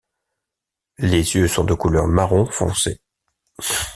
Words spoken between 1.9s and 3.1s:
marron foncé.